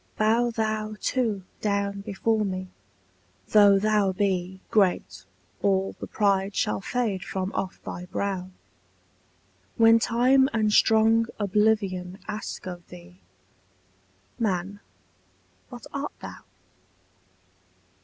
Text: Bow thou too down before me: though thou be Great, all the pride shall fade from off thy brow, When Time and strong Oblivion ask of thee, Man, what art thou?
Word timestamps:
Bow 0.17 0.49
thou 0.49 0.95
too 0.99 1.43
down 1.61 2.01
before 2.01 2.43
me: 2.43 2.69
though 3.49 3.77
thou 3.77 4.11
be 4.11 4.59
Great, 4.71 5.25
all 5.61 5.95
the 5.99 6.07
pride 6.07 6.55
shall 6.55 6.81
fade 6.81 7.23
from 7.23 7.51
off 7.53 7.79
thy 7.83 8.05
brow, 8.07 8.49
When 9.77 9.99
Time 9.99 10.49
and 10.53 10.73
strong 10.73 11.27
Oblivion 11.37 12.17
ask 12.27 12.65
of 12.65 12.87
thee, 12.89 13.19
Man, 14.39 14.79
what 15.69 15.85
art 15.93 16.13
thou? 16.19 16.39